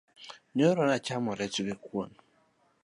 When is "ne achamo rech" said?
0.85-1.57